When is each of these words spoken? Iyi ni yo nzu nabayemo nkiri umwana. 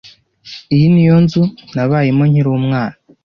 Iyi 0.73 0.87
ni 0.93 1.03
yo 1.09 1.15
nzu 1.23 1.41
nabayemo 1.73 2.23
nkiri 2.29 2.49
umwana. 2.59 2.95